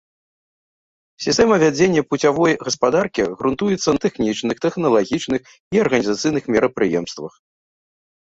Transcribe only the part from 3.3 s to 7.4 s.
грунтуецца на тэхнічных, тэхналагічных і арганізацыйных мерапрыемствах.